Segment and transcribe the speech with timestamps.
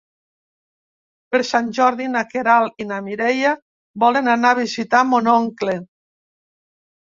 [1.35, 3.53] Per Sant Jordi na Queralt i na Mireia
[4.07, 5.79] volen anar a visitar mon oncle.